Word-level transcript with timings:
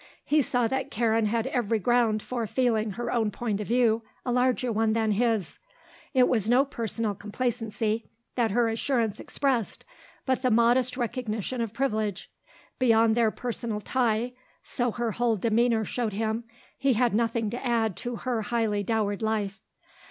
He 0.25 0.41
saw 0.41 0.67
that 0.67 0.89
Karen 0.89 1.27
had 1.27 1.45
every 1.45 1.77
ground 1.77 2.23
for 2.23 2.47
feeling 2.47 2.93
her 2.93 3.11
own 3.11 3.29
point 3.29 3.61
of 3.61 3.67
view 3.67 4.01
a 4.25 4.31
larger 4.31 4.71
one 4.71 4.93
than 4.93 5.11
his. 5.11 5.59
It 6.15 6.27
was 6.27 6.49
no 6.49 6.65
personal 6.65 7.13
complacency 7.13 8.09
that 8.33 8.49
her 8.49 8.67
assurance 8.67 9.19
expressed, 9.19 9.85
but 10.25 10.41
the 10.41 10.49
modest 10.49 10.97
recognition 10.97 11.61
of 11.61 11.71
privilege. 11.71 12.31
Beyond 12.79 13.15
their 13.15 13.29
personal 13.29 13.79
tie, 13.79 14.33
so 14.63 14.89
her 14.89 15.11
whole 15.11 15.35
demeanour 15.35 15.85
showed 15.85 16.13
him, 16.13 16.45
he 16.79 16.93
had 16.93 17.13
nothing 17.13 17.51
to 17.51 17.63
add 17.63 17.95
to 17.97 18.15
her 18.15 18.41
highly 18.41 18.81
dowered 18.81 19.21
life. 19.21 19.61